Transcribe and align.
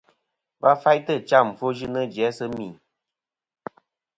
Va 0.63 0.71
faytɨ 0.83 1.13
cham 1.29 1.47
ɨfwoyɨnɨ 1.53 2.01
jæ 2.13 2.27
sɨ 2.37 2.45
mì. 2.57 2.67